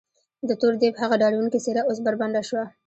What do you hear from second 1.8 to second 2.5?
اوس بربنډه